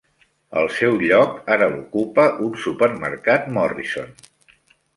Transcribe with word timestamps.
El 0.61 0.69
seu 0.77 0.95
lloc 1.03 1.35
ara 1.57 1.67
l'ocupa 1.75 2.25
un 2.47 2.57
supermercat 2.65 3.49
Morrison. 3.59 4.13